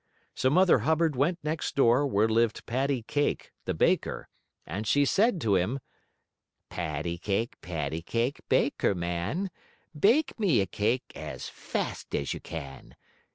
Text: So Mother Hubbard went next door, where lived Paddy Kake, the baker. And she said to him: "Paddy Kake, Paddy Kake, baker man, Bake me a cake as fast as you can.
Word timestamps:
So 0.33 0.49
Mother 0.49 0.79
Hubbard 0.79 1.15
went 1.15 1.37
next 1.43 1.75
door, 1.75 2.07
where 2.07 2.27
lived 2.27 2.65
Paddy 2.65 3.03
Kake, 3.03 3.51
the 3.65 3.75
baker. 3.75 4.27
And 4.65 4.87
she 4.87 5.05
said 5.05 5.39
to 5.41 5.55
him: 5.57 5.79
"Paddy 6.69 7.19
Kake, 7.19 7.61
Paddy 7.61 8.01
Kake, 8.01 8.39
baker 8.49 8.95
man, 8.95 9.51
Bake 9.95 10.39
me 10.39 10.59
a 10.59 10.65
cake 10.65 11.11
as 11.13 11.49
fast 11.49 12.15
as 12.15 12.33
you 12.33 12.39
can. 12.39 12.95